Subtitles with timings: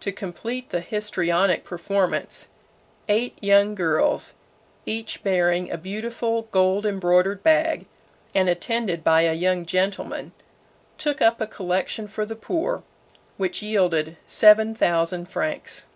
[0.00, 2.48] To complete the histrionic performance,
[3.08, 4.34] eight young girls,
[4.84, 7.86] each bearing a beautiful gold embroidered bag,
[8.34, 10.32] and attended by a young gentleman,
[10.98, 12.82] "took up a collection" for the poor,
[13.38, 15.86] which yielded seven thousand francs.